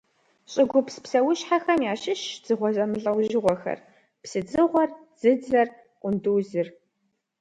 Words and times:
ЩӀыгупс 0.51 0.95
псэущхьэхэм 1.03 1.79
ящыщщ 1.91 2.29
дзыгъуэ 2.43 2.69
зэмылӀэужьыгъуэхэр: 2.75 3.79
псыдзыгъуэр, 4.23 4.89
дзыдзэр, 5.15 5.67
къундузыр. 6.01 6.67